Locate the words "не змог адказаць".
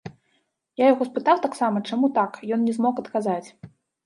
2.71-3.49